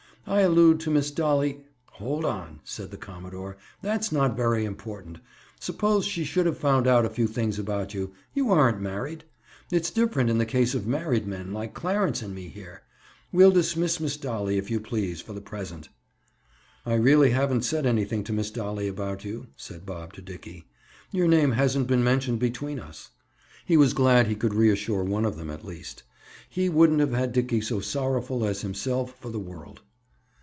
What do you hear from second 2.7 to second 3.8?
the commodore.